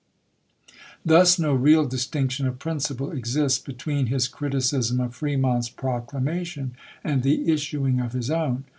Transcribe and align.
Thus 1.05 1.37
no 1.37 1.53
real 1.53 1.85
distinction 1.85 2.47
of 2.47 2.57
principle 2.57 3.11
exists 3.11 3.59
be 3.59 3.73
tween 3.75 4.07
his 4.07 4.27
criticism 4.27 4.99
of 4.99 5.13
Fremont's 5.13 5.69
proclamation 5.69 6.73
and 7.03 7.21
the 7.21 7.51
issuing 7.53 7.99
of 7.99 8.13
his 8.13 8.31
own. 8.31 8.63